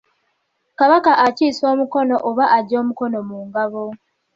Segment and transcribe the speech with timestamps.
[0.79, 3.85] Kabaka akisa omukono oba aggya omukono mu ngabo.